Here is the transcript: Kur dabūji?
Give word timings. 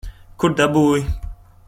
Kur 0.43 0.55
dabūji? 0.61 1.05